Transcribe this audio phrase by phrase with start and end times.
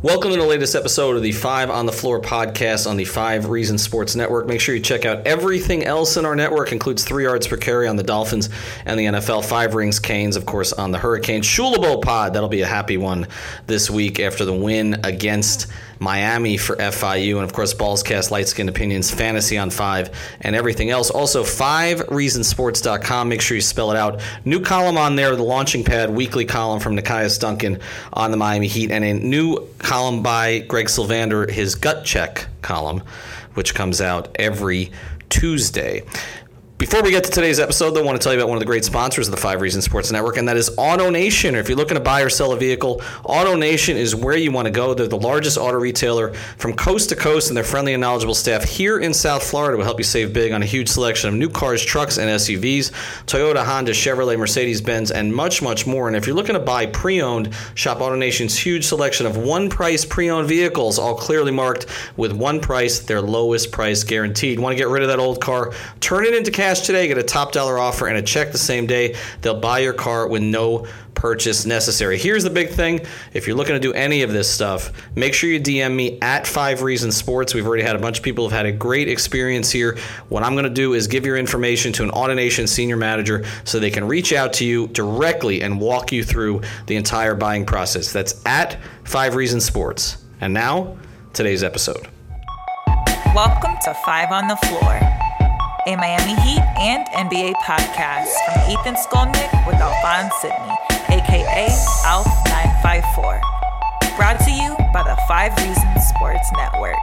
[0.00, 3.48] Welcome to the latest episode of the Five on the Floor podcast on the Five
[3.48, 4.46] Reasons Sports Network.
[4.46, 7.88] Make sure you check out everything else in our network, includes three yards per carry
[7.88, 8.48] on the Dolphins
[8.86, 11.46] and the NFL, five rings canes, of course, on the Hurricane Hurricanes.
[11.48, 13.26] Shulabo pod, that'll be a happy one
[13.66, 15.66] this week after the win against
[15.98, 20.90] Miami for FIU, and of course, Ballscast, Light Skin Opinions, Fantasy on Five, and everything
[20.90, 21.10] else.
[21.10, 23.28] Also, 5reasonsports.com.
[23.28, 24.20] Make sure you spell it out.
[24.44, 27.80] New column on there, the launching pad weekly column from Nekias Duncan
[28.12, 33.02] on the Miami Heat, and a new column by Greg Sylvander, his gut check column,
[33.54, 34.92] which comes out every
[35.28, 36.02] Tuesday.
[36.78, 38.60] Before we get to today's episode, though, I want to tell you about one of
[38.60, 41.54] the great sponsors of the Five Reasons Sports Network, and that is AutoNation.
[41.54, 44.70] If you're looking to buy or sell a vehicle, AutoNation is where you want to
[44.70, 44.94] go.
[44.94, 48.62] They're the largest auto retailer from coast to coast, and their friendly and knowledgeable staff
[48.62, 51.48] here in South Florida will help you save big on a huge selection of new
[51.48, 52.92] cars, trucks, and SUVs
[53.26, 56.06] Toyota, Honda, Chevrolet, Mercedes Benz, and much, much more.
[56.06, 60.04] And if you're looking to buy pre owned, shop AutoNation's huge selection of one price
[60.04, 64.60] pre owned vehicles, all clearly marked with one price, their lowest price guaranteed.
[64.60, 65.72] Want to get rid of that old car?
[65.98, 67.08] Turn it into cash today.
[67.08, 69.16] Get a top dollar offer and a check the same day.
[69.40, 72.16] They'll buy your car with no purchase necessary.
[72.16, 73.00] Here's the big thing
[73.32, 76.46] if you're looking to do any of this stuff, make sure you DM me at
[76.46, 77.54] Five Reasons Sports.
[77.54, 79.98] We've already had a bunch of people who've had a great experience here.
[80.28, 83.80] What I'm going to do is give your information to an AutoNation senior manager so
[83.80, 88.12] they can reach out to you directly and walk you through the entire buying process.
[88.12, 90.24] That's at Five Reasons Sports.
[90.40, 90.96] And now,
[91.32, 92.08] today's episode.
[93.34, 95.00] Welcome to Five on the Floor,
[95.88, 100.74] a Miami Heat and NBA podcast from Ethan Skolnick with Alphonse Sydney,
[101.08, 101.68] aka
[102.04, 103.40] ALF954.
[104.18, 106.98] Brought to you by the Five Reasons Sports Network.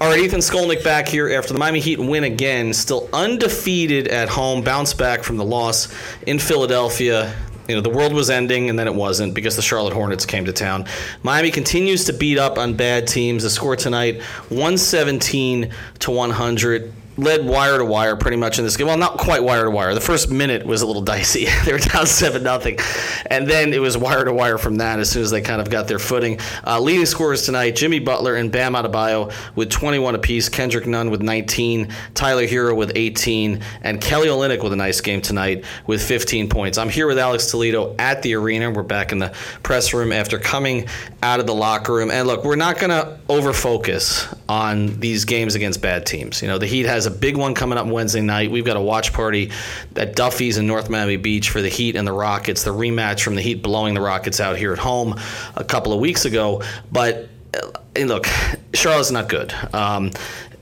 [0.00, 4.28] All right, Ethan Skolnick back here after the Miami Heat win again, still undefeated at
[4.28, 5.88] home, bounce back from the loss
[6.28, 7.34] in Philadelphia.
[7.68, 10.46] You know, the world was ending and then it wasn't because the Charlotte Hornets came
[10.46, 10.86] to town.
[11.22, 13.42] Miami continues to beat up on bad teams.
[13.42, 18.86] The score tonight 117 to 100 led wire to wire pretty much in this game.
[18.86, 19.92] Well, not quite wire to wire.
[19.92, 21.46] The first minute was a little dicey.
[21.64, 22.78] they were down seven nothing,
[23.26, 25.00] and then it was wire to wire from that.
[25.00, 28.36] As soon as they kind of got their footing, uh, leading scorers tonight: Jimmy Butler
[28.36, 34.00] and Bam Adebayo with 21 apiece, Kendrick Nunn with 19, Tyler Herro with 18, and
[34.00, 36.78] Kelly Olynyk with a nice game tonight with 15 points.
[36.78, 38.70] I'm here with Alex Toledo at the arena.
[38.70, 40.86] We're back in the press room after coming
[41.22, 42.10] out of the locker room.
[42.10, 46.40] And look, we're not going to over focus on these games against bad teams.
[46.42, 48.50] You know, the Heat has a big one coming up Wednesday night.
[48.50, 49.50] We've got a watch party
[49.96, 53.34] at Duffy's in North Miami Beach for the Heat and the Rockets, the rematch from
[53.34, 55.18] the Heat blowing the Rockets out here at home
[55.56, 56.62] a couple of weeks ago.
[56.92, 58.26] But uh, look,
[58.74, 59.52] Charlotte's not good.
[59.72, 60.12] Um,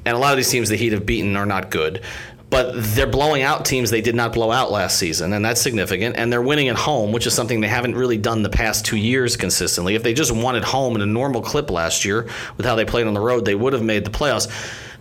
[0.06, 2.03] and a lot of these teams the Heat have beaten are not good
[2.49, 6.17] but they're blowing out teams they did not blow out last season, and that's significant.
[6.17, 8.97] And they're winning at home, which is something they haven't really done the past two
[8.97, 9.95] years consistently.
[9.95, 12.85] If they just won at home in a normal clip last year with how they
[12.85, 14.49] played on the road, they would have made the playoffs.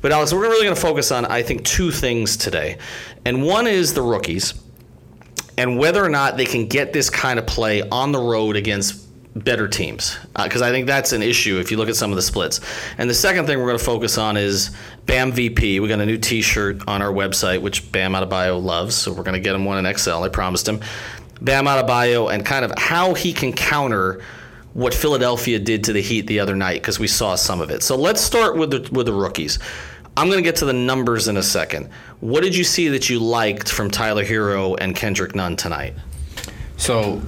[0.06, 2.78] But Alex, we're really going to focus on, I think, two things today.
[3.26, 4.54] And one is the rookies
[5.58, 9.04] and whether or not they can get this kind of play on the road against
[9.34, 12.18] better teams because uh, I think that's an issue if you look at some of
[12.18, 12.62] the splits.
[13.00, 14.70] And the second thing we're going to focus on is
[15.08, 15.80] Bam VP.
[15.80, 19.34] We got a new T-shirt on our website, which Bam Adebayo loves, so we're going
[19.34, 20.22] to get him one in XL.
[20.22, 20.82] I promised him.
[21.42, 24.22] Bam Adebayo and kind of how he can counter
[24.76, 27.82] what Philadelphia did to the Heat the other night because we saw some of it.
[27.82, 29.58] So let's start with the with the rookies.
[30.18, 31.90] I'm going to get to the numbers in a second.
[32.22, 35.94] What did you see that you liked from Tyler Herro and Kendrick Nunn tonight?
[36.78, 37.22] So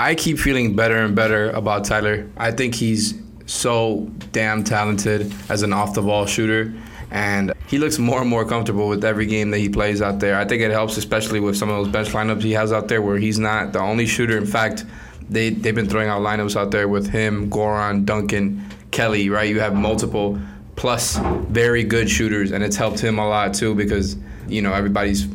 [0.00, 2.28] I keep feeling better and better about Tyler.
[2.36, 3.14] I think he's
[3.46, 6.74] so damn talented as an off the ball shooter.
[7.12, 10.36] And he looks more and more comfortable with every game that he plays out there.
[10.36, 13.00] I think it helps, especially with some of those bench lineups he has out there
[13.00, 14.36] where he's not the only shooter.
[14.36, 14.84] In fact,
[15.30, 19.48] they, they've been throwing out lineups out there with him, Goran, Duncan, Kelly, right?
[19.48, 20.40] You have multiple
[20.76, 21.16] plus
[21.48, 24.16] very good shooters, and it's helped him a lot too because,
[24.48, 25.28] you know, everybody's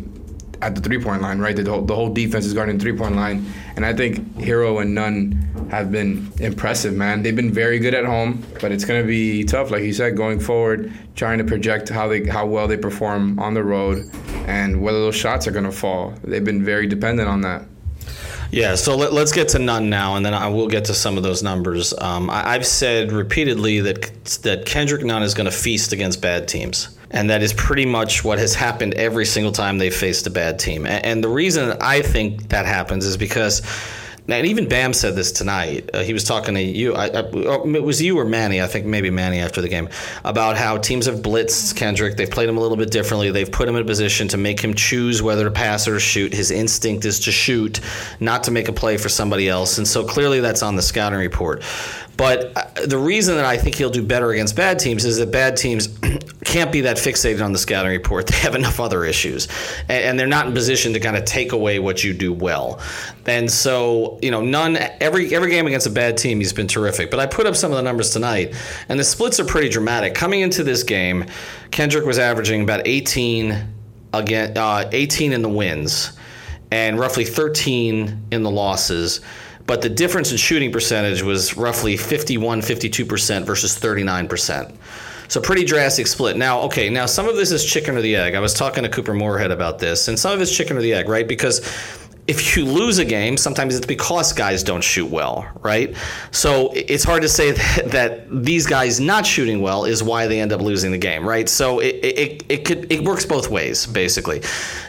[0.62, 1.56] at the three point line, right?
[1.56, 3.46] The whole, the whole defense is guarding the three point line.
[3.76, 5.32] And I think Herro and Nunn
[5.72, 7.24] have been impressive, man.
[7.24, 10.40] They've been very good at home, but it's to be tough, like you said, going
[10.40, 14.04] forward, trying to project how they how well they perform on the road
[14.48, 16.14] and whether those shots are to fall.
[16.24, 17.64] They've been very dependent on that.
[18.52, 21.18] Yeah, so let, us get to Nunn now, and then I will get to some
[21.18, 21.94] of those numbers.
[22.00, 24.02] Um, I, have said repeatedly that
[24.44, 26.96] that Kendrick Nunn is going to feast against bad teams.
[27.12, 30.60] And that is pretty much what has happened every single time they've faced a bad
[30.60, 30.86] team.
[30.86, 33.62] And, and the reason I think that happens is because
[34.32, 35.90] and even Bam said this tonight.
[35.94, 36.94] Uh, he was talking to you.
[36.94, 38.62] I, I, oh, it was you or Manny.
[38.62, 39.90] I think maybe Manny after the game
[40.24, 42.18] about how teams have blitzed Kendrick.
[42.18, 43.32] They've played him a little bit differently.
[43.32, 46.34] They've put him in a position to make him choose whether to pass or shoot.
[46.34, 47.80] His instinct is to shoot,
[48.20, 49.78] not to make a play for somebody else.
[49.78, 51.64] And so clearly that's on the scouting report.
[52.20, 55.32] But uh, the reason that I think he'll do better against bad teams is that
[55.32, 55.88] bad teams
[56.44, 58.30] can't be that fixated on the scouting report.
[58.30, 59.48] They have enough other issues,
[59.88, 62.82] and, they're not in position to kind of take away what you do well.
[63.26, 67.12] And so, you know, Nunn every every game against a bad team, he's been terrific.
[67.12, 68.56] But I put up some of the numbers tonight,
[68.88, 70.16] and the splits are pretty dramatic.
[70.16, 71.26] Coming into this game,
[71.72, 73.68] Kendrick was averaging about 18
[74.14, 76.14] again, uh, 18 in the wins,
[76.72, 79.22] and roughly 13 in the losses
[79.70, 84.76] but the difference in shooting percentage was roughly 51, 52% versus 39%.
[85.28, 86.38] So pretty drastic split.
[86.38, 88.34] Now, okay, now some of this is chicken or the egg.
[88.34, 90.96] I was talking to Couper Moorhead about this, and some of it's chicken or the
[90.96, 91.28] egg, right?
[91.28, 91.60] Because
[92.30, 95.96] if you lose a game, sometimes it's because guys don't shoot well, right?
[96.30, 100.40] So it's hard to say that, that these guys not shooting well is why they
[100.40, 101.50] end up losing the game, right?
[101.50, 104.44] So it, it, it could it works both ways, basically.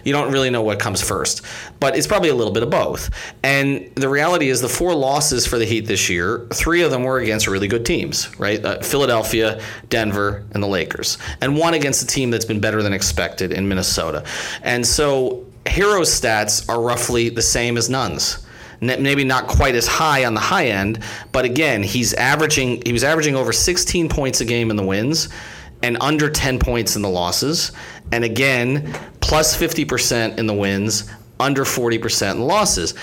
[0.04, 1.40] You don't really know what comes first,
[1.80, 3.08] but it's probably a little bit of both.
[3.42, 7.04] And the reality is, the four losses for the Heat this year, three of them
[7.04, 8.62] were against really good teams, right?
[8.62, 12.92] Uh, Philadelphia, Denver, and the Lakers, and one against a team that's been better than
[12.92, 14.24] expected in Minnesota.
[14.62, 18.46] And so Herro's stats are roughly the same as Nunn's.
[18.80, 21.02] Maybe not quite as high on the high end,
[21.32, 22.82] but again, he's averaging.
[22.86, 25.28] He was averaging over 16 points a game in the wins,
[25.82, 27.72] and under 10 points in the losses.
[28.10, 32.94] And again, plus 50% in the wins, under 40% in losses.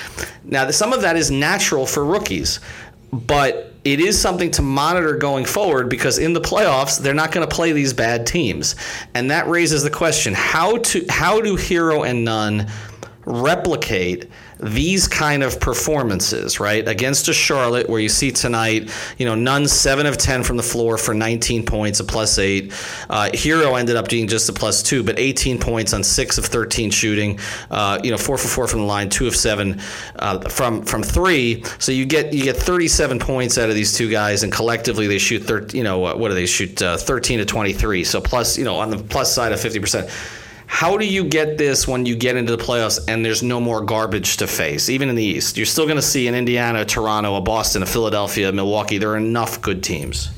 [0.43, 2.59] Now, some of that is natural for rookies,
[3.11, 7.47] but it is something to monitor going forward because in the playoffs they're not going
[7.47, 8.75] to play these bad teams,
[9.13, 12.67] and that raises the question: how to how do Herro and Nunn
[13.25, 14.29] replicate?
[14.59, 19.67] These kind of performances, right, against a Charlotte where you see tonight, you know, Nunn
[19.67, 22.71] seven of ten from the floor for 19 points, a plus eight.
[23.09, 26.45] Uh, Herro ended up being just a plus two, but 18 points on six of
[26.45, 27.39] 13 shooting.
[27.69, 29.79] Uh, you know, four for four from the line, two of seven
[30.17, 31.63] uh, from from three.
[31.79, 35.19] So you get you get 37 points out of these two guys, and collectively they
[35.19, 35.77] shoot 13.
[35.77, 36.81] You know, what do they shoot?
[36.81, 38.03] Uh, 13 to 23.
[38.03, 40.09] So plus, you know, on the plus side of 50 percent
[40.67, 43.81] how do you get this when you get into the playoffs and there's no more
[43.81, 45.57] garbage to face, even in the East?
[45.57, 48.97] You're still going to see an Indiana, a Toronto, a Boston, a Philadelphia, a Milwaukee.
[48.97, 50.29] There are enough good teams.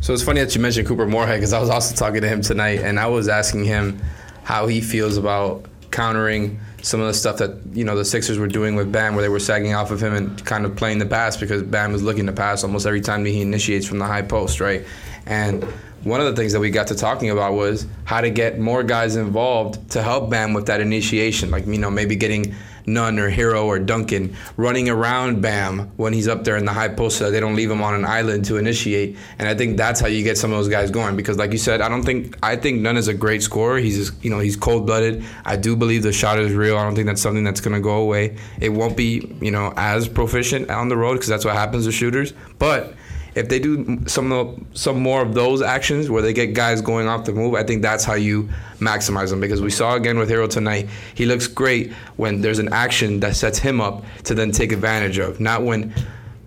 [0.00, 2.42] So it's funny that you mentioned Couper Moorhead because I was also talking to him
[2.42, 4.00] tonight and I was asking him
[4.42, 8.46] how he feels about countering some of the stuff that you know the Sixers were
[8.46, 11.06] doing with Bam, where they were sagging off of him and kind of playing the
[11.06, 14.20] pass because Bam was looking to pass almost every time he initiates from the high
[14.20, 14.84] post, right?
[15.24, 15.64] And
[16.02, 18.82] one of the things that we got to talking about was how to get more
[18.82, 21.50] guys involved to help Bam with that initiation.
[21.50, 22.54] Like, you know, maybe getting
[22.86, 26.88] Nunn or Herro or Duncan running around Bam when he's up there in the high
[26.88, 29.16] post so they don't leave him on an island to initiate.
[29.38, 31.58] And I think that's how you get some of those guys going because like you
[31.58, 33.78] said, I don't think I think Nunn is a great scorer.
[33.78, 35.24] He's just, you know, he's cold-blooded.
[35.44, 36.76] I do believe the shot is real.
[36.76, 38.36] I don't think that's something that's going to go away.
[38.60, 41.92] It won't be, you know, as proficient on the road because that's what happens to
[41.92, 42.94] shooters, but
[43.34, 46.80] if they do some of the, some more of those actions where they get guys
[46.80, 48.48] going off the move, I think that's how you
[48.78, 49.40] maximize them.
[49.40, 53.36] Because we saw again with Herro tonight, he looks great when there's an action that
[53.36, 55.92] sets him up to then take advantage of, not when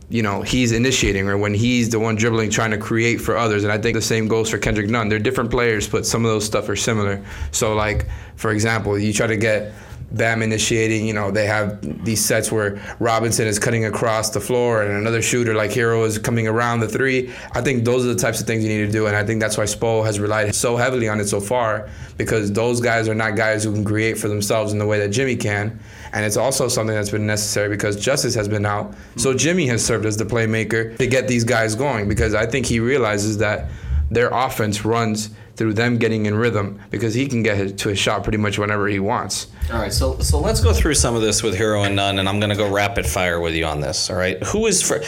[0.10, 3.66] you know he's initiating or when he's the one dribbling trying to create for others.
[3.66, 5.10] And i think the same goes for kendrick nunn.
[5.10, 7.22] They're different players but some of those stuff are similar.
[7.52, 8.06] So like
[8.38, 9.74] for example you try to get
[10.12, 11.06] Bam initiating.
[11.06, 15.22] You know, they have these sets where Robinson is cutting across the floor and another
[15.22, 17.34] shooter like Herro is coming around the three.
[17.54, 19.42] I think those are the types of things you need to do, and I think
[19.42, 23.16] that's why Spo has relied so heavily on it so far because those guys are
[23.16, 25.80] not guys who can create for themselves in the way that Jimmy can.
[26.14, 28.96] And it's also something that's been necessary because Justice has been out.
[29.18, 32.66] So Jimmy has served as the playmaker to get these guys going because I think
[32.66, 33.70] he realizes that
[34.10, 38.24] their offense runs through them getting in rhythm because he can get to a shot
[38.24, 39.48] pretty much whenever he wants.
[39.74, 42.30] All right, so so let's go through some of this with Herro and Nunn, and
[42.30, 44.10] I'm going to go rapid fire with you on this.
[44.10, 45.02] All right, who is for?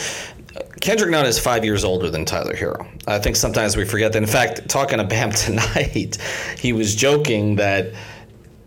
[0.80, 2.86] Kendrick Nunn is five years older than Tyler Herro.
[3.06, 4.18] I think sometimes we forget that.
[4.18, 6.18] In fact, talking to Bam tonight,
[6.58, 7.92] he was joking that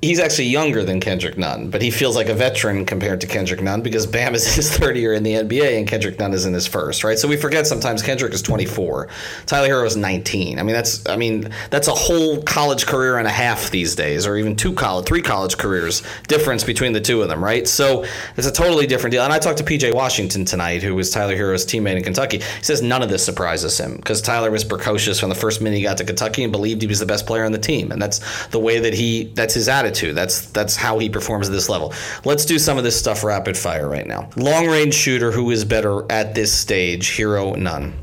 [0.03, 3.61] he's actually younger than Kendrick Nunn, but he feels like a veteran compared to Kendrick
[3.61, 6.53] Nunn because Bam is his third year in the NBA and Kendrick Nunn is in
[6.53, 7.17] his first, right?
[7.17, 9.07] So we forget sometimes Kendrick is 24,
[9.45, 10.59] Tyler Herro is 19.
[10.59, 14.27] I mean, that's I mean that's a whole college career and a half these days,
[14.27, 17.65] or even two college, three college careers difference between the two of them, right?
[17.65, 18.03] So
[18.35, 19.23] it's a totally different deal.
[19.23, 22.39] And I talked to PJ Washington tonight, who was Tyler Herro's teammate in Kentucky.
[22.39, 25.77] He says none of this surprises him because Tyler was precocious from the first minute
[25.77, 28.01] he got to Kentucky and believed he was the best player on the team, and
[28.01, 29.92] that's the way that he that's his attitude.
[30.01, 31.93] That's that's how he performs at this level.
[32.25, 34.29] Let's do some of this stuff rapid fire right now.
[34.35, 37.93] Long range shooter who is better at this stage, Herro, Nunn.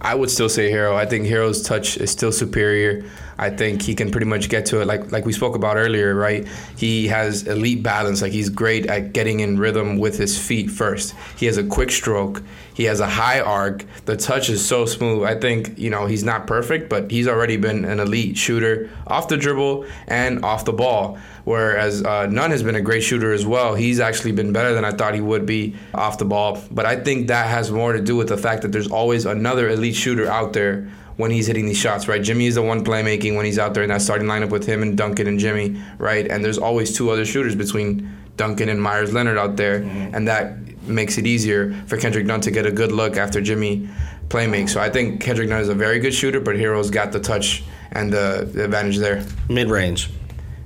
[0.00, 0.94] I would still say Herro.
[0.94, 3.04] I think Herro's touch is still superior.
[3.38, 6.14] I think he can pretty much get to it like like we spoke about earlier,
[6.14, 6.46] right?
[6.76, 8.22] He has elite balance.
[8.22, 11.14] Like he's great at getting in rhythm with his feet first.
[11.36, 12.42] He has a quick stroke.
[12.74, 13.84] He has a high arc.
[14.04, 15.24] The touch is so smooth.
[15.24, 19.28] I think, you know, he's not perfect, but he's already been an elite shooter off
[19.28, 21.18] the dribble and off the ball.
[21.44, 23.74] Whereas uh, Nunn has been a great shooter as well.
[23.74, 26.62] He's actually been better than I thought he would be off the ball.
[26.70, 29.70] But I think that has more to do with the fact that there's always another
[29.70, 32.22] elite shooter out there when he's hitting these shots, right?
[32.22, 34.82] Jimmy is the one playmaking when he's out there in that starting lineup with him
[34.82, 36.26] and Duncan and Jimmy, right?
[36.30, 40.14] And there's always two other shooters between Duncan and Meyers Leonard out there, mm-hmm.
[40.14, 40.56] and that
[40.86, 43.88] makes it easier for Kendrick Nunn to get a good look after Jimmy
[44.28, 44.70] playmakes.
[44.70, 47.64] So I think Kendrick Nunn is a very good shooter, but Herro's got the touch
[47.92, 49.24] and the, the advantage there.
[49.48, 50.10] Mid range.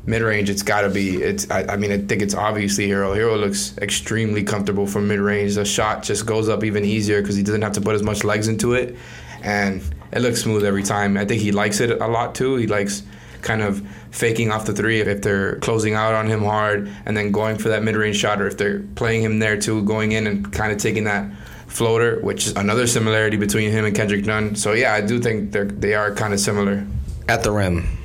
[0.06, 1.22] Mid range, it's got to be.
[1.22, 1.48] It's.
[1.50, 3.14] I, I, mean, I think it's obviously Herro.
[3.14, 5.54] Herro looks extremely comfortable from mid range.
[5.54, 8.24] The shot just goes up even easier because he doesn't have to put as much
[8.24, 8.96] legs into it,
[9.42, 11.16] and it looks smooth every time.
[11.16, 12.56] I think he likes it a lot too.
[12.56, 13.02] He likes
[13.42, 17.32] kind of faking off the three if they're closing out on him hard and then
[17.32, 20.52] going for that mid-range shot or if they're playing him there too going in and
[20.52, 21.30] kind of taking that
[21.66, 25.52] floater which is another similarity between him and Kendrick Nunn so yeah I do think
[25.52, 26.84] they're they are kind of similar
[27.28, 28.00] at the rim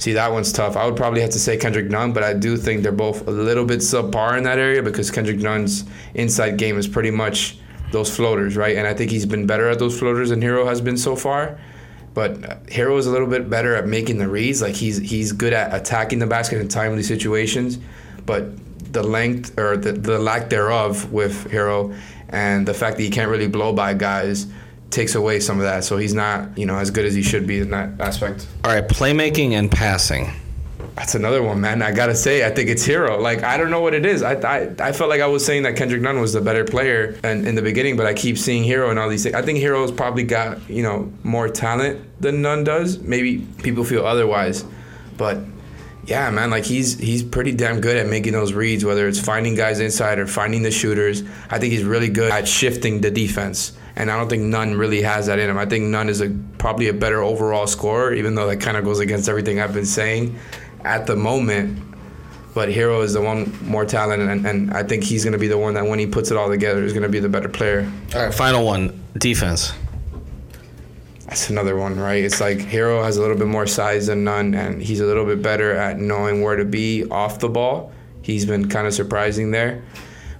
[0.00, 0.78] See, that one's tough.
[0.78, 3.30] I would probably have to say Kendrick Nunn, but I do think they're both a
[3.30, 7.58] little bit subpar in that area because Kendrick Nunn's inside game is pretty much
[7.92, 8.76] those floaters, right?
[8.76, 11.58] And I think he's been better at those floaters than Herro has been so far.
[12.12, 14.60] But uh, Herro is a little bit better at making the reads.
[14.62, 17.78] Like he's he's good at attacking the basket in timely situations,
[18.26, 18.46] but
[18.92, 21.96] the length or the, the lack thereof with Herro
[22.28, 24.46] and the fact that he can't really blow by guys
[24.90, 25.84] takes away some of that.
[25.84, 28.46] So he's not, you know, as good as he should be in that aspect.
[28.64, 30.32] All right, playmaking and passing.
[30.96, 31.82] That's another one, man.
[31.82, 33.20] I gotta say, I think it's Herro.
[33.20, 34.22] Like I don't know what it is.
[34.22, 37.18] I I, I felt like I was saying that Kendrick Nunn was the better player
[37.22, 39.34] and in the beginning, but I keep seeing Herro and all these things.
[39.34, 42.98] I think Herro's probably got you know more talent than Nunn does.
[42.98, 44.64] Maybe people feel otherwise,
[45.16, 45.38] but
[46.06, 49.54] yeah, man, like he's he's pretty damn good at making those reads, whether it's finding
[49.54, 51.22] guys inside or finding the shooters.
[51.50, 55.02] I think he's really good at shifting the defense, and I don't think Nunn really
[55.02, 55.56] has that in him.
[55.56, 58.84] I think Nunn is a probably a better overall scorer, even though that kind of
[58.84, 60.36] goes against everything I've been saying
[60.84, 61.82] at the moment.
[62.52, 65.46] But Herro is the one more talent, and, and I think he's going to be
[65.46, 67.48] the one that when he puts it all together is going to be the better
[67.48, 67.90] player.
[68.14, 69.72] All right, final one defense.
[71.26, 72.24] That's another one, right?
[72.24, 75.24] It's like Herro has a little bit more size than Nunn, and he's a little
[75.24, 77.92] bit better at knowing where to be off the ball.
[78.20, 79.84] He's been kind of surprising there.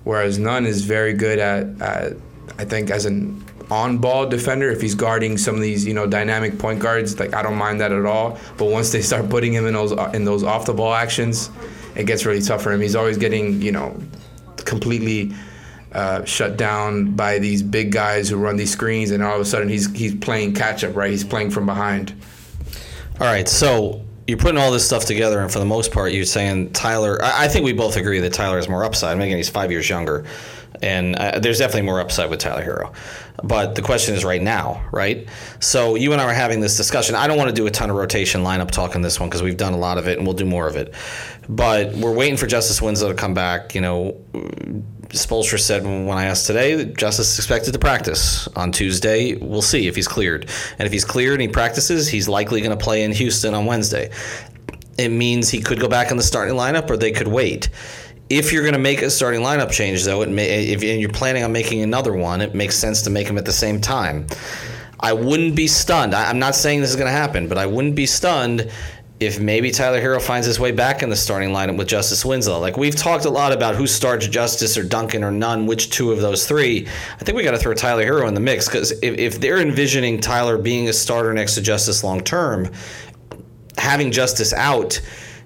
[0.03, 2.15] Whereas Nunn is very good at, at
[2.59, 6.07] I think, as an on ball defender if he's guarding some of these you know
[6.07, 9.53] dynamic point guards like I don't mind that at all but once they start putting
[9.53, 11.51] him in those in those off the ball actions
[11.95, 14.01] it gets really tough for him he's always getting you know
[14.57, 15.33] completely
[15.93, 19.45] uh, shut down by these big guys who run these screens and all of a
[19.45, 22.15] sudden he's he's playing catch up right he's playing from behind
[23.21, 26.25] all right so you're putting all this stuff together, and for the most part, you're
[26.25, 27.21] saying Tyler.
[27.21, 29.17] I, I think we both agree that Tyler is more upside.
[29.17, 30.25] Again, he's five years younger,
[30.83, 32.95] and uh, there's definitely more upside with Tyler Herro.
[33.43, 35.27] But the question is right now, right?
[35.61, 37.15] So you and I are having this discussion.
[37.15, 39.43] I don't want to do a ton of rotation lineup talk on this one because
[39.43, 40.95] we've done a lot of it, and we'll do more of it.
[41.49, 43.75] But we're waiting for Justice Winslow to come back.
[43.75, 44.17] You know,
[45.09, 49.35] Spoelstra said when I asked today, Justice is expected to practice on Tuesday.
[49.35, 50.49] We'll see if he's cleared.
[50.79, 53.67] And if he's cleared and he practices, he's likely going to play in Houston on
[53.67, 54.11] Wednesday.
[54.99, 57.71] It means he could go back in the starting lineup or they could wait.
[58.31, 61.11] If you're going to make a starting lineup change, though, it may, if and you're
[61.11, 64.29] planning on making another one, it makes sense to make them at the same time.
[65.01, 66.15] I wouldn't be stunned.
[66.15, 68.71] I'm not saying this is going to happen, but I wouldn't be stunned
[69.19, 72.59] if maybe Tyler Herro finds his way back in the starting lineup with Justice Winslow.
[72.59, 76.13] Like we've talked a lot about who starts Justice or Duncan or Nunn, which two
[76.13, 76.87] of those three.
[76.87, 79.61] I think we got to throw Tyler Herro in the mix because if, if they're
[79.61, 82.71] envisioning Tyler being a starter next to Justice long term,
[83.77, 85.01] having Justice out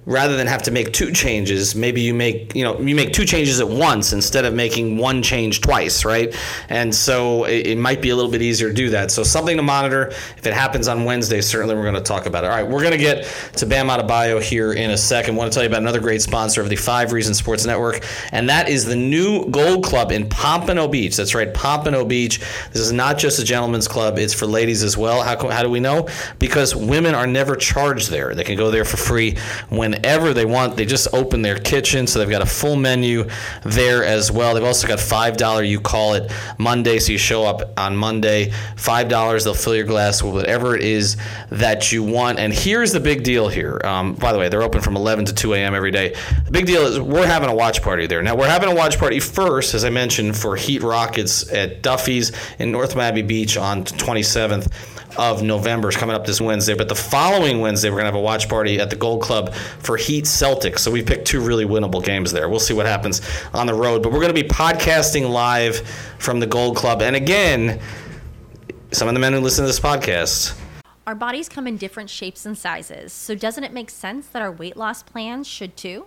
[0.07, 3.25] rather than have to make two changes, maybe you make you know you make two
[3.25, 6.35] changes at once instead of making one change twice, right?
[6.69, 9.11] And so it, it might be a little bit easier to do that.
[9.11, 10.09] So something to monitor.
[10.09, 12.51] If it happens on Wednesday, certainly we're going to talk about it.
[12.51, 13.25] All right, we're going to get
[13.57, 15.35] to Bam Adebayo here in a second.
[15.35, 18.05] I want to tell you about another great sponsor of the Five Reasons Sports Network,
[18.33, 21.17] and that is the new Gold Club in Pompano Beach.
[21.17, 22.41] That's right, Pompano Beach.
[22.73, 25.23] This is not just a gentleman's club; it's for ladies as well.
[25.23, 26.09] How, how do we know?
[26.39, 28.35] Because women are never charged there.
[28.35, 29.37] They can go there for free
[29.95, 30.77] whenever they want.
[30.77, 33.29] They just open their kitchen, so they've got a full menu
[33.63, 34.55] there as well.
[34.55, 35.63] They've also got five dollar.
[35.63, 38.51] You call it Monday, so you show up on Monday.
[38.77, 39.45] Five dollars.
[39.45, 41.17] They'll fill your glass with whatever it is
[41.51, 42.39] that you want.
[42.39, 43.81] And here's the big deal here.
[43.85, 45.75] Um, by the way, they're open from 11 to 2 a.m.
[45.75, 46.15] every day.
[46.45, 48.23] The big deal is we're having a watch party there.
[48.23, 52.33] Now we're having a watch party first, as I mentioned, for Heat Rockets at Duffy's
[52.59, 54.71] in North Miami Beach on 27th
[55.17, 56.75] of November is coming up this Wednesday.
[56.75, 59.55] But the following Wednesday, we're going to have a watch party at the Gold Club
[59.55, 60.81] for Heat Celtics.
[60.81, 62.49] So we picked two really winnable games there.
[62.49, 63.21] We'll see what happens
[63.53, 64.03] on the road.
[64.03, 65.77] But we're going to be podcasting live
[66.19, 67.03] from the Gold Club.
[67.03, 67.81] And again,
[68.93, 70.59] some of the men who listen to this podcast.
[71.07, 74.51] Our bodies come in different shapes and sizes, so doesn't it make sense that our
[74.51, 76.07] weight loss plans should too?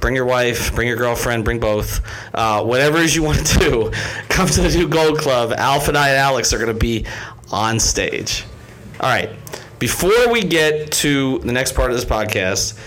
[0.00, 2.00] Bring your wife, bring your girlfriend, bring both.
[2.34, 3.92] Uh, whatever it is you want to do,
[4.28, 5.52] come to the new Gold Club.
[5.52, 7.06] Alf and I and Alex are going to be
[7.52, 8.44] on stage.
[9.00, 9.30] All right.
[9.78, 12.78] Before we get to the next part of this podcast,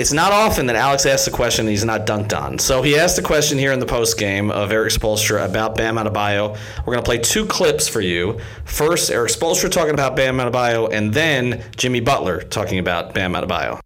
[0.00, 2.58] it's not often that Alex asks a question and he's not dunked on.
[2.58, 5.96] So he asked a question here in the post game of Erik Spoelstra about Bam
[5.96, 6.56] Adebayo.
[6.78, 8.40] We're going to play two clips for you.
[8.64, 13.80] First, Erik Spoelstra talking about Bam Adebayo, and then Jimmy Butler talking about Bam Adebayo.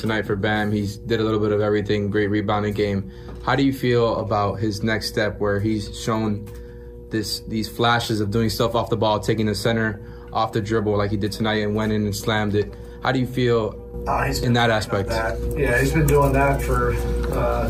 [0.00, 2.08] Tonight for Bam, he did a little bit of everything.
[2.08, 3.10] Great rebounding game.
[3.42, 6.48] How do you feel about his next step, where he's shown
[7.10, 10.00] this these flashes of doing stuff off the ball, taking the center
[10.32, 12.72] off the dribble like he did tonight, and went in and slammed it?
[13.02, 13.74] How do you feel
[14.06, 15.08] uh, in that aspect?
[15.08, 15.36] That.
[15.58, 16.94] Yeah, he's been doing that for
[17.32, 17.68] uh,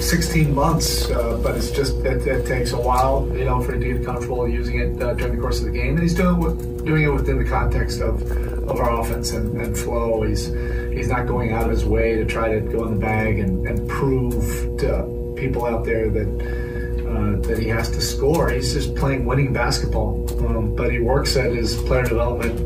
[0.00, 3.80] 16 months, uh, but it's just it, it, takes a while, you know, for him
[3.82, 5.90] to get comfortable using it uh, during the course of the game.
[5.90, 8.20] And he's doing it, doing it within the context of,
[8.68, 10.22] of our offense and, and flow.
[10.22, 10.50] He's
[10.96, 13.66] he's not going out of his way to try to go in the bag and,
[13.66, 14.34] and prove
[14.78, 16.74] to people out there that.
[17.04, 18.50] Uh, that he has to score.
[18.50, 22.58] He's just playing winning basketball, um, but he works at his player development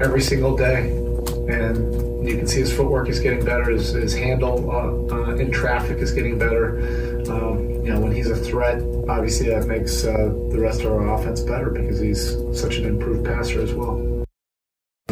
[0.00, 0.90] every single day.
[1.48, 5.50] And you can see his footwork is getting better, his, his handle uh, uh, in
[5.50, 6.78] traffic is getting better.
[7.30, 11.14] Um, you know, when he's a threat, obviously that makes uh, the rest of our
[11.14, 13.96] offense better because he's such an improved passer as well.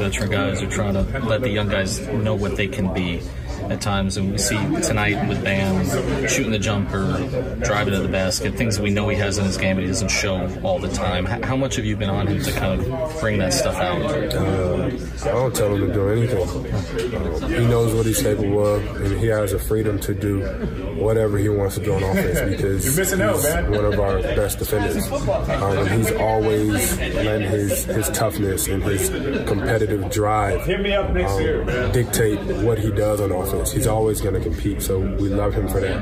[0.06, 3.20] Veteran guys are trying to let the young guys know what they can be
[3.70, 5.84] at times, and we see tonight with Bam
[6.28, 7.04] shooting the jumper,
[7.62, 9.88] driving to the basket, things that we know he has in his game, but he
[9.88, 11.24] doesn't show all the time.
[11.24, 14.02] How much have you been on him to kind of bring that stuff out?
[14.02, 14.90] Uh,
[15.22, 16.66] I don't tell him to do anything.
[17.42, 20.40] Uh, he knows what he's capable of, and he has the freedom to do
[20.96, 25.10] whatever he wants to do on offense because he's one of our best defenders.
[25.12, 29.08] Um, he's always letting his, his toughness and his
[29.46, 34.98] competitive drive um, dictate what he does on offense He's always going to compete, so
[34.98, 35.96] we love him for that.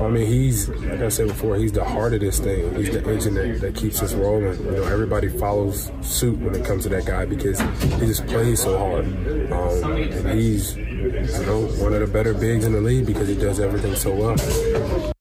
[0.00, 2.74] I mean, he's like I said before, he's the heart of this thing.
[2.74, 4.58] He's the engine that, that keeps us rolling.
[4.64, 8.62] You know, everybody follows suit when it comes to that guy because he just plays
[8.62, 9.04] so hard,
[9.52, 13.34] um, and he's you know one of the better bigs in the league because he
[13.34, 15.12] does everything so well.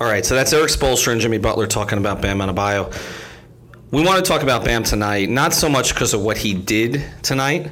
[0.00, 2.90] All right, so that's Erik Spoelstra and Jimmy Butler talking about Bam Adebayo.
[3.90, 7.04] We want to talk about Bam tonight, not so much because of what he did
[7.22, 7.70] tonight,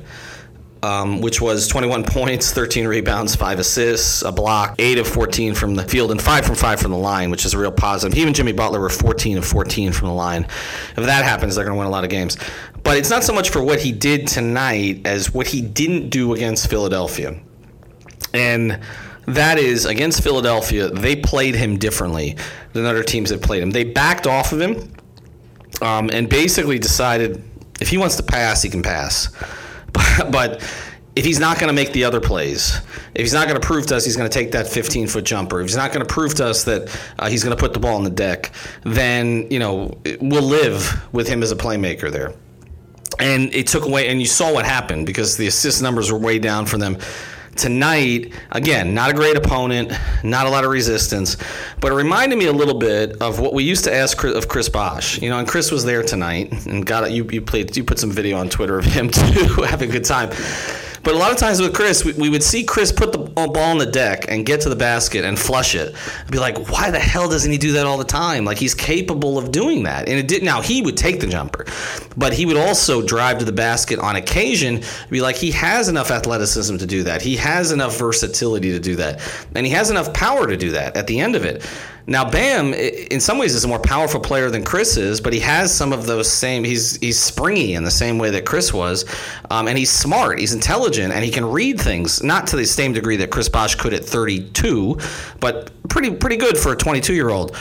[0.83, 5.75] um, which was 21 points, 13 rebounds, 5 assists, a block, 8 of 14 from
[5.75, 8.17] the field, and 5 from 5 from the line, which is a real positive.
[8.17, 10.45] He and Jimmy Butler were 14 of 14 from the line.
[10.45, 12.37] If that happens, they're going to win a lot of games.
[12.83, 16.35] But it's not so much for what he did tonight as what he didn't do
[16.35, 17.38] against Philadelphia.
[18.33, 18.81] And
[19.29, 20.88] That is against Philadelphia.
[20.88, 22.38] They played him differently
[22.73, 23.71] than other teams that played him.
[23.71, 24.91] They backed off of him
[25.83, 27.45] um, and basically decided
[27.79, 29.29] if he wants to pass, he can pass.
[30.31, 30.62] but
[31.16, 32.77] if he's not going to make the other plays,
[33.14, 35.24] if he's not going to prove to us he's going to take that 15 foot
[35.24, 37.72] jumper, if he's not going to prove to us that uh, he's going to put
[37.72, 38.53] the ball on the deck,
[38.85, 42.35] then you know we'll live with him as a playmaker there.
[43.18, 46.38] And it took away, and you saw what happened because the assist numbers were way
[46.38, 46.98] down for them
[47.59, 49.92] tonight, again, not a great opponent,
[50.23, 51.37] not a lot of resistance,
[51.81, 54.68] but it reminded me a little bit of what we used to ask of Chris
[54.68, 55.21] Bosh.
[55.21, 57.11] You know, and Chris was there tonight and got it.
[57.11, 60.05] You, you played, you put some video on Twitter of him too, having a good
[60.05, 60.31] time.
[61.02, 63.56] But a lot of times with Chris, we, we, would see Chris put the ball
[63.58, 65.94] on the deck and get to the basket and flush it.
[66.24, 68.44] I'd be like, why the hell doesn't he do that all the time?
[68.44, 70.08] Like he's capable of doing that.
[70.08, 70.42] And it did.
[70.42, 71.66] Now he would take the jumper,
[72.16, 74.82] but he would also drive to the basket on occasion.
[75.11, 77.22] Be like, he has enough athleticism to do that.
[77.22, 79.20] He has enough versatility to do that,
[79.54, 80.96] and he has enough power to do that.
[80.96, 81.68] At the end of it.
[82.09, 85.40] Now, Bam, in some ways, is a more powerful player than Chris is, but he
[85.40, 86.64] has some of those same.
[86.64, 89.05] He's he's springy in the same way that Chris was,
[89.51, 90.38] um, and he's smart.
[90.38, 92.23] He's intelligent, and he can read things.
[92.23, 94.99] Not to the same degree that Chris Bosh could at 32,
[95.38, 97.55] but pretty pretty good for a 22 year old.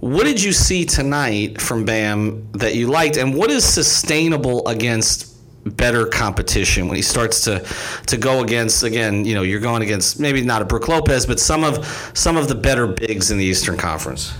[0.00, 5.33] What did you see tonight from Bam that you liked, and what is sustainable against
[5.64, 7.64] better competition when he starts to
[8.06, 11.40] to go against again you know you're going against maybe not a Brook Lopez but
[11.40, 14.32] some of some of the better bigs in the Eastern Conference.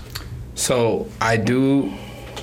[0.55, 1.93] So I do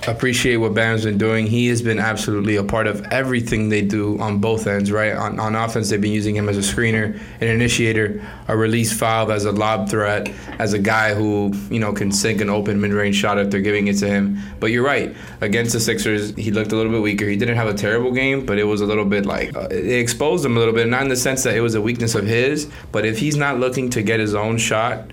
[0.08, 1.46] appreciate what Bam's been doing.
[1.46, 5.14] He has been absolutely a part of everything they do on both ends, right?
[5.14, 9.30] On, on offense, they've been using him as a screener, an initiator, a release valve
[9.30, 12.92] as a lob threat, as a guy who, you know, can sink an open mid
[12.92, 14.40] range shot if they're giving it to him.
[14.60, 15.16] But you're right.
[15.42, 17.26] Against the Sixers, he looked a little bit weaker.
[17.26, 20.00] He didn't have a terrible game, but it was a little bit like, uh, it
[20.00, 22.26] exposed him a little bit, not in the sense that it was a weakness of
[22.26, 25.12] his, but if he's not looking to get his own shot,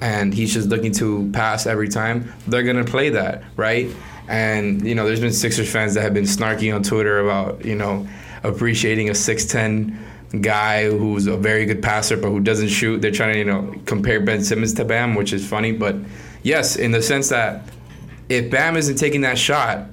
[0.00, 3.90] and he's just looking to pass every time, they're going to play that, right?
[4.28, 7.74] And you know, there's been Sixers fans that have been snarky on Twitter about you
[7.74, 8.06] know
[8.42, 9.96] appreciating a 6'10
[10.40, 13.00] guy who's a very good passer but who doesn't shoot.
[13.00, 15.72] They're trying to you know compare Ben Simmons to Bam, which is funny.
[15.72, 15.96] But
[16.42, 17.68] yes, in the sense that
[18.28, 19.86] if Bam isn't taking that shot,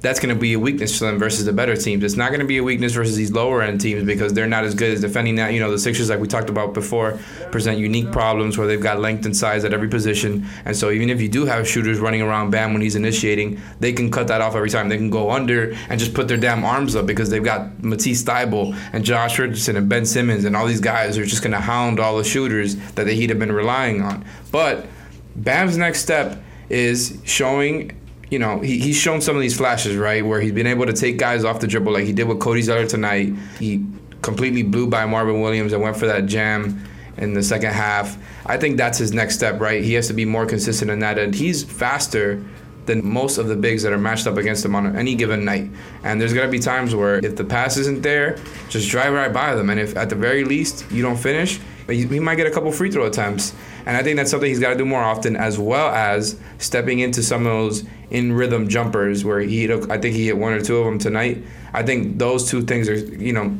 [0.00, 2.04] that's going to be a weakness for them versus the better teams.
[2.04, 4.64] It's not going to be a weakness versus these lower end teams because they're not
[4.64, 5.52] as good as defending that.
[5.52, 7.18] You know, the Sixers, like we talked about before,
[7.50, 10.46] present unique problems where they've got length and size at every position.
[10.64, 13.92] And so even if you do have shooters running around Bam when he's initiating, they
[13.92, 14.88] can cut that off every time.
[14.88, 18.22] They can go under and just put their damn arms up because they've got Matisse
[18.22, 21.52] Thybulle and Josh Richardson and Ben Simmons and all these guys who are just going
[21.52, 24.24] to hound all the shooters that the Heat have been relying on.
[24.52, 24.86] But
[25.34, 27.98] Bam's next step is showing
[28.30, 30.92] you know, he, he's shown some of these flashes, right, where he's been able to
[30.92, 33.32] take guys off the dribble, like he did with Cody Zeller tonight.
[33.58, 33.84] He
[34.22, 36.84] completely blew by Marvin Williams and went for that jam
[37.16, 38.18] in the second half.
[38.46, 39.82] I think that's his next step, right?
[39.82, 42.44] He has to be more consistent in that, and he's faster
[42.86, 45.70] than most of the bigs that are matched up against him on any given night.
[46.04, 48.38] And there's gonna be times where if the pass isn't there,
[48.70, 49.68] just drive right by them.
[49.68, 52.90] And if at the very least you don't finish, he might get a couple free
[52.90, 53.54] throw attempts.
[53.88, 56.98] And I think that's something he's got to do more often, as well as stepping
[56.98, 60.52] into some of those in rhythm jumpers where he hit, I think he hit one
[60.52, 61.42] or two of them tonight.
[61.72, 63.56] I think those two things are, you know,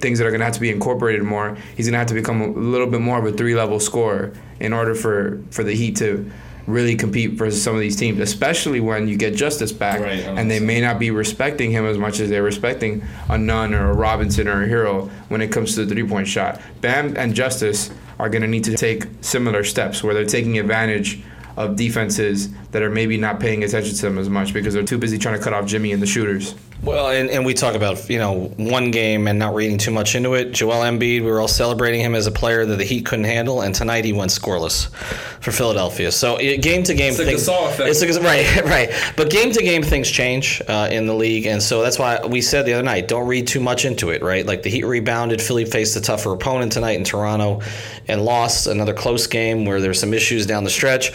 [0.00, 1.56] things that are going to have to be incorporated more.
[1.74, 4.34] He's going to have to become a little bit more of a three level scorer
[4.60, 6.30] in order for, for the Heat to
[6.66, 10.50] really compete versus some of these teams, especially when you get Justice back right, and
[10.50, 13.94] they may not be respecting him as much as they're respecting a Nunn or a
[13.94, 16.60] Robinson or a Herro when it comes to the three point shot.
[16.82, 21.22] Bam and Justice are going to need to take similar steps where they're taking advantage
[21.56, 24.98] of defenses that are maybe not paying attention to them as much because they're too
[24.98, 26.54] busy trying to cut off Jimmy and the shooters.
[26.84, 30.16] Well, and, and we talk about you know one game and not reading too much
[30.16, 30.50] into it.
[30.50, 33.60] Joel Embiid, we were all celebrating him as a player that the Heat couldn't handle,
[33.60, 34.92] and tonight he went scoreless
[35.40, 36.10] for Philadelphia.
[36.10, 39.12] So game to game, things, it's a, right, right.
[39.16, 42.40] But game to game, things change uh, in the league, and so that's why we
[42.40, 44.20] said the other night, don't read too much into it.
[44.20, 47.60] Right, like the Heat rebounded, Philly faced a tougher opponent tonight in Toronto,
[48.08, 51.12] and lost another close game where there's some issues down the stretch,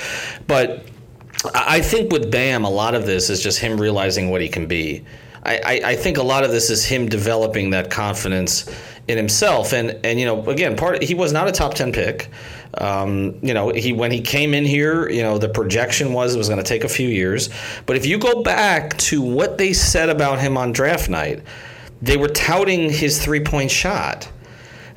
[0.48, 0.86] but.
[1.54, 4.66] I think with Bam, a lot of this is just him realizing what he can
[4.66, 5.06] be.
[5.48, 8.70] I, I, think a lot of this is him developing that confidence
[9.08, 9.74] in himself.
[9.74, 12.30] And and you know, again, part he was not a top ten pick.
[12.78, 16.38] Um, you know, he when he came in here, you know, the projection was it
[16.38, 17.50] was going to take a few years.
[17.86, 21.42] But if you go back to what they said about him on draft night,
[22.02, 24.30] they were touting his three point shot.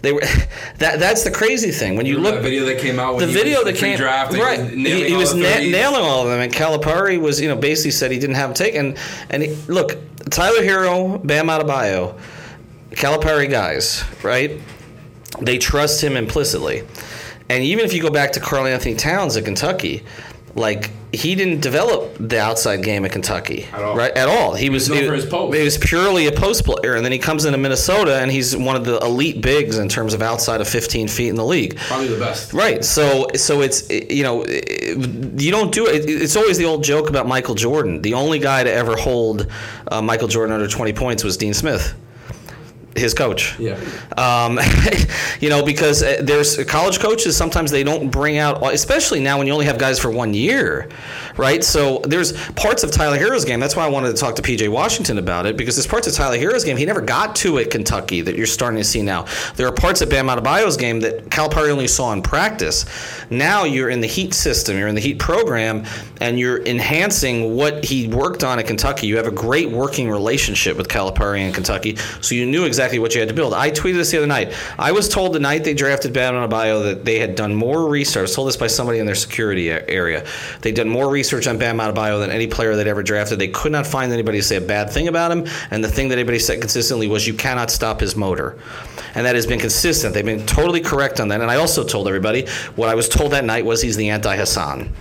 [0.02, 0.20] They were
[0.78, 0.98] that.
[0.98, 2.44] That's the crazy thing when you Remember look.
[2.44, 3.18] The video that came out.
[3.18, 4.70] the video that came draft, right.
[4.70, 8.10] He, he was na- nailing all of them, and Calipari was you know basically said
[8.10, 8.74] he didn't have a take.
[8.74, 8.96] And
[9.28, 9.96] and he, look,
[10.30, 12.18] Tyler Herro, Bam Adebayo,
[12.90, 14.60] Calipari guys, right?
[15.40, 16.82] They trust him implicitly.
[17.48, 20.04] And even if you go back to Karl Anthony Towns at Kentucky,
[20.54, 23.96] like he didn't develop the outside game at Kentucky, At all.
[23.96, 24.12] right?
[24.16, 24.54] At all.
[24.54, 25.08] He was he, he
[25.64, 28.84] was purely a post player, and then he comes into Minnesota, and he's one of
[28.84, 31.76] the elite bigs in terms of outside of 15 feet in the league.
[31.78, 32.52] Probably the best.
[32.52, 32.84] Right.
[32.84, 36.08] So so it's you know you don't do it.
[36.08, 38.02] It's always the old joke about Michael Jordan.
[38.02, 39.46] The only guy to ever hold
[39.88, 41.94] uh, Michael Jordan under 20 points was Dean Smith.
[42.96, 43.56] His coach.
[43.60, 43.78] Yeah.
[44.16, 44.58] Um,
[45.40, 49.46] you know, because uh, there's college coaches, sometimes they don't bring out, especially now when
[49.46, 50.88] you only have guys for one year,
[51.36, 51.62] right?
[51.62, 53.60] So there's parts of Tyler Herro's game.
[53.60, 56.14] That's why I wanted to talk to PJ Washington about it, because there's parts of
[56.14, 59.24] Tyler Herro's game he never got to at Kentucky that you're starting to see now.
[59.54, 62.86] There are parts of Bam Adebayo's game that Calipari only saw in practice.
[63.30, 65.84] Now you're in the Heat system, you're in the Heat program,
[66.20, 69.06] and you're enhancing what he worked on at Kentucky.
[69.06, 73.14] You have a great working relationship with Calipari in Kentucky, so you knew exactly what
[73.14, 73.54] you had to build.
[73.54, 74.52] I tweeted this the other night.
[74.78, 78.18] I was told the night they drafted Bam Adebayo that they had done more research.
[78.18, 80.26] I was told this by somebody in their security area.
[80.62, 83.38] They'd done more research on Bam Adebayo than any player they'd ever drafted.
[83.38, 86.08] They could not find anybody to say a bad thing about him, and the thing
[86.08, 88.58] that everybody said consistently was you cannot stop his motor.
[89.14, 90.14] And that has been consistent.
[90.14, 91.40] They've been totally correct on that.
[91.40, 94.36] And I also told everybody what I was told that night was he's the anti
[94.36, 94.92] Hassan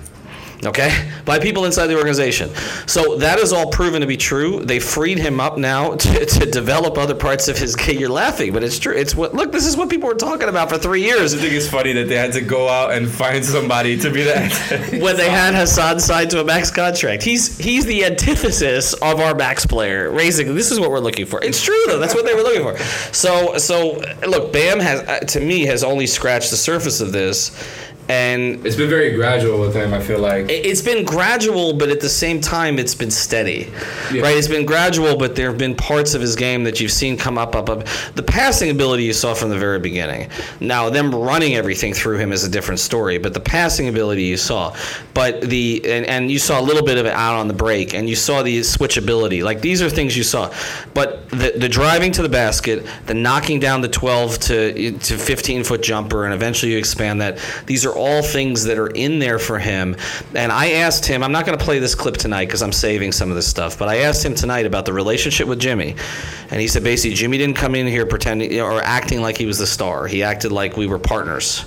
[0.65, 2.50] okay, by people inside the organization.
[2.86, 4.60] So that is all proven to be true.
[4.60, 8.00] They freed him up now to, to develop other parts of his game.
[8.00, 8.93] You're laughing, but it's true.
[8.93, 9.52] It's what look.
[9.52, 12.08] This is what people were talking about for three years I think it's funny that
[12.08, 14.52] they had to go out and find somebody to be that.
[15.02, 17.24] when they had Hassan signed to a max contract.
[17.24, 20.12] He's he's the antithesis of our max player.
[20.12, 21.43] Basically, this is what we're looking for.
[21.43, 22.00] It's true though.
[22.00, 22.78] That's what they were looking for.
[23.13, 27.52] So so look, Bam has uh, to me has only scratched the surface of this.
[28.10, 29.93] And it's been very gradual with him.
[29.93, 33.67] I feel like it- it's been gradual, but at the same time, it's been steady,
[34.12, 34.24] Yeah.
[34.24, 34.36] right?
[34.36, 37.38] It's been gradual, but there have been parts of his game that you've seen come
[37.38, 37.88] up, up, up.
[38.15, 40.28] The passing ability you saw from the very beginning.
[40.60, 44.38] Now, them running everything through him is a different story, but the passing ability you
[44.38, 44.74] saw,
[45.13, 47.93] but the and, and you saw a little bit of it out on the break,
[47.93, 49.43] and you saw the switchability.
[49.43, 50.50] Like these are things you saw,
[50.95, 55.63] but the the driving to the basket, the knocking down the 12 to to 15
[55.63, 57.38] foot jumper, and eventually you expand that.
[57.67, 59.96] These are all things that are in there for him.
[60.34, 63.12] And I asked him, I'm not going to play this clip tonight because I'm saving
[63.12, 65.96] some of this stuff, but I asked him tonight about the relationship with Jimmy.
[66.50, 69.60] And he said basically, Jimmy didn't come in here pretending or acting like he was
[69.60, 70.08] the star.
[70.08, 71.66] He acted like we were partners.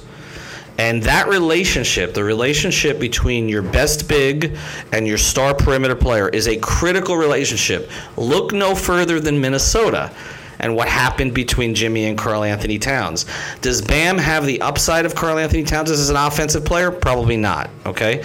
[0.79, 4.57] And that relationship, the relationship between your best big
[4.93, 7.91] and your star perimeter player, is a critical relationship.
[8.17, 10.11] Look no further than Minnesota
[10.59, 13.27] and what happened between Jimmy and Karl Anthony Towns.
[13.61, 16.91] Does Bam have the upside of Karl Anthony Towns as an offensive player?
[16.91, 17.71] Probably not.
[17.87, 18.23] Okay.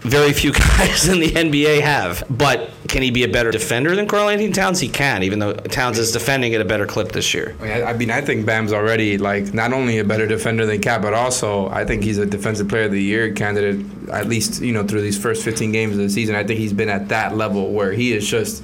[0.00, 2.22] Very few guys in the NBA have.
[2.30, 4.78] But can he be a better defender than Karl Anthony Towns?
[4.78, 7.56] He can, even though Towns is defending at a better clip this year.
[7.60, 11.14] I mean, I- think Bam's already like not only a better defender than KAT, but
[11.14, 13.84] also I think he's a defensive player of the year candidate.
[14.12, 16.72] At least you know through these first 15 games of the season, I think he's
[16.72, 18.62] been at that level where he is just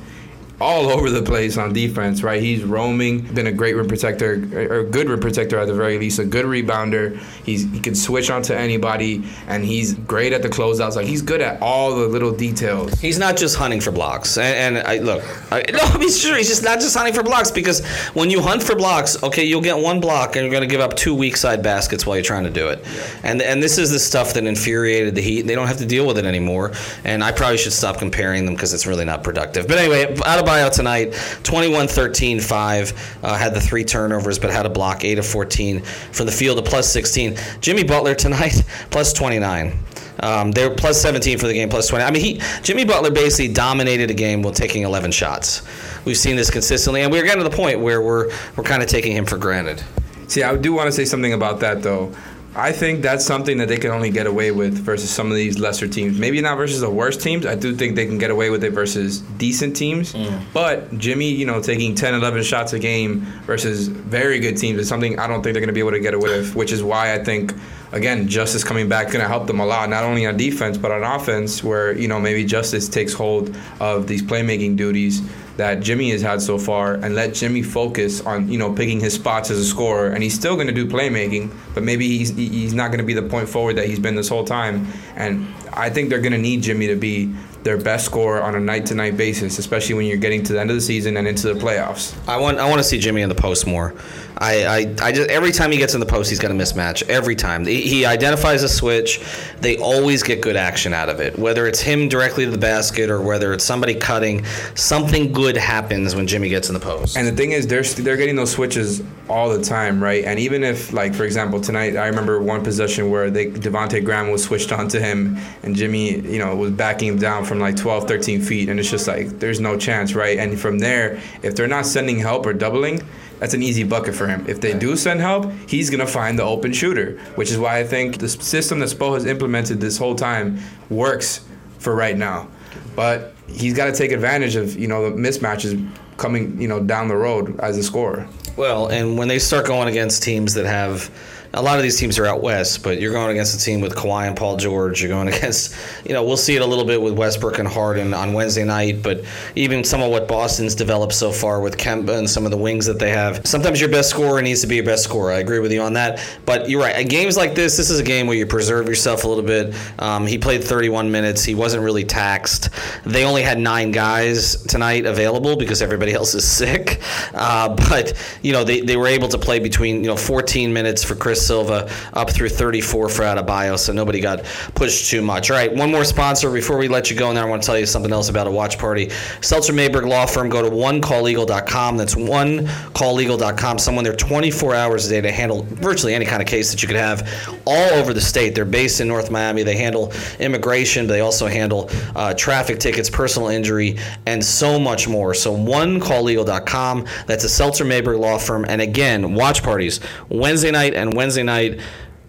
[0.60, 2.22] all over the place on defense.
[2.22, 4.34] Right, he's roaming, been a great rim protector
[4.70, 7.18] or good rim protector at the very least, a good rebounder.
[7.44, 10.96] He's he can switch onto anybody, and he's great at the closeouts.
[10.96, 12.92] Like he's good at all the little details.
[13.00, 14.38] He's not just hunting for blocks.
[14.38, 17.22] And, and I look, I, no, I mean, sure, he's just not just hunting for
[17.22, 20.68] blocks because when you hunt for blocks, okay, you'll get one block and you're going
[20.68, 22.84] to give up two weak side baskets while you're trying to do it.
[23.22, 25.42] And and this is the stuff that infuriated the Heat.
[25.42, 26.72] They don't have to deal with it anymore.
[27.04, 29.66] And I probably should stop comparing them because it's really not productive.
[29.66, 30.14] But anyway,
[30.44, 35.18] Adebayo tonight, 21 13 5, uh, had the three turnovers, but had a block, 8
[35.18, 37.36] of 14 from the field, a plus 16.
[37.60, 39.78] Jimmy Butler tonight, plus 29.
[40.20, 42.04] Um, they were plus 17 for the game, plus 20.
[42.04, 45.62] I mean, he Jimmy Butler basically dominated a game while taking 11 shots.
[46.04, 48.88] We've seen this consistently, and we're getting to the point where we're we're kind of
[48.88, 49.82] taking him for granted.
[50.28, 52.14] See, I do want to say something about that though.
[52.56, 55.58] I think that's something that they can only get away with versus some of these
[55.58, 56.18] lesser teams.
[56.18, 57.46] Maybe not versus the worst teams.
[57.46, 60.14] I do think they can get away with it versus decent teams.
[60.52, 64.88] But Jimmy, you know, taking 10, 11 shots a game versus very good teams is
[64.88, 66.82] something I don't think they're going to be able to get away with, which is
[66.82, 67.52] why I think,
[67.94, 70.90] again, Justice coming back going to help them a lot, not only on defense, but
[70.90, 75.22] on offense, where, you know, maybe Justice takes hold of these playmaking duties
[75.56, 79.14] that Jimmy has had so far and let Jimmy focus on you know picking his
[79.14, 82.74] spots as a scorer and he's still going to do playmaking but maybe he's he's
[82.74, 85.90] not going to be the point forward that he's been this whole time and I
[85.90, 87.32] think they're going to need Jimmy to be
[87.64, 90.60] their best scorer on a night to night basis, especially when you're getting to the
[90.60, 92.14] end of the season and into the playoffs.
[92.28, 93.94] I want I want to see Jimmy in the post more.
[94.38, 97.08] I, I, I just every time he gets in the post, he's got a mismatch.
[97.08, 99.20] Every time he, he identifies a switch,
[99.60, 101.38] they always get good action out of it.
[101.38, 104.44] Whether it's him directly to the basket or whether it's somebody cutting,
[104.74, 107.16] something good happens when Jimmy gets in the post.
[107.16, 110.24] And the thing is, they're they're getting those switches all the time, right?
[110.24, 114.30] And even if, like, for example, tonight, I remember one possession where they Devonte Graham
[114.30, 118.08] was switched onto him, and Jimmy, you know, was backing him down from like 12,
[118.08, 120.38] 13 feet, and it's just like there's no chance, right?
[120.38, 123.02] And from there, if they're not sending help or doubling
[123.44, 124.42] that's an easy bucket for him.
[124.48, 127.84] If they do send help, he's to find the open shooter, which is why I
[127.84, 131.44] think the system that Spo has implemented this whole time works
[131.78, 132.48] for right now.
[132.96, 137.08] But he's got to take advantage of, you know, the mismatches coming, you know, down
[137.08, 138.26] the road as a scorer.
[138.56, 141.10] Well, and when they start going against teams that have
[141.54, 143.94] a lot of these teams are out west, but you're going against a team with
[143.94, 145.00] Kawhi and Paul George.
[145.00, 148.12] You're going against, you know, we'll see it a little bit with Westbrook and Harden
[148.12, 152.28] on Wednesday night, but even some of what Boston's developed so far with Kemba and
[152.28, 153.46] some of the wings that they have.
[153.46, 155.32] Sometimes your best scorer needs to be your best scorer.
[155.32, 156.24] I agree with you on that.
[156.44, 156.94] But you're right.
[156.94, 159.74] At games like this, this is a game where you preserve yourself a little bit.
[160.00, 161.44] Um, he played 31 minutes.
[161.44, 162.70] He wasn't really taxed.
[163.04, 167.00] They only had nine guys tonight available because everybody else is sick.
[167.32, 171.04] Uh, but you know, they, they were able to play between you know 14 minutes
[171.04, 175.50] for Chris Silva up through 34 for Adebayo, so nobody got pushed too much.
[175.50, 177.66] All right, one more sponsor before we let you go, and then I want to
[177.66, 179.10] tell you something else about a watch party.
[179.40, 181.96] Seltzer Mayberg Law Firm, go to onecalllegal.com.
[181.96, 183.78] That's onecalllegal.com.
[183.78, 186.88] Someone there 24 hours a day to handle virtually any kind of case that you
[186.88, 187.28] could have
[187.66, 188.54] all over the state.
[188.54, 189.62] They're based in North Miami.
[189.62, 195.08] They handle immigration, but they also handle uh, traffic tickets, personal injury, and so much
[195.08, 195.34] more.
[195.34, 197.06] So onecalllegal.com.
[197.26, 198.64] That's a Seltzer Mayberg Law Firm.
[198.68, 201.80] And again, watch parties Wednesday night and Wednesday night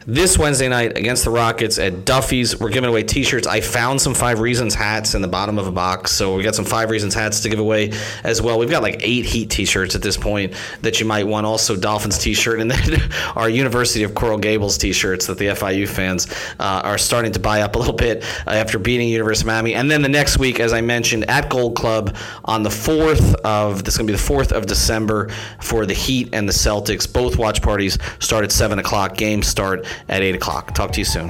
[0.07, 2.59] this Wednesday night against the Rockets at Duffy's.
[2.59, 3.47] We're giving away T-shirts.
[3.47, 6.53] I found some Five Reasons hats in the bottom of a box, so we got
[6.53, 7.91] some Five Reasons hats to give away
[8.23, 8.59] as well.
[8.59, 11.45] We've got like eight Heat T-shirts at this point that you might want.
[11.47, 13.01] Also Dolphins T-shirt, and then
[13.35, 16.27] our University of Coral Gables T-shirts that the FIU fans
[16.59, 19.73] uh, are starting to buy up a little bit uh, after beating University of Miami.
[19.73, 23.83] And then the next week, as I mentioned, at Gold Club on the fourth of
[23.83, 27.11] this is going to be the fourth of December for the Heat and the Celtics.
[27.11, 29.17] Both watch parties start at seven o'clock.
[29.17, 30.73] Games start at 8 o'clock.
[30.73, 31.29] Talk to you soon.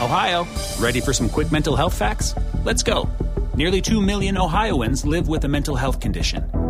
[0.00, 0.44] Ohio,
[0.80, 2.34] ready for some quick mental health facts?
[2.64, 3.08] Let's go.
[3.54, 6.69] Nearly 2 million Ohioans live with a mental health condition.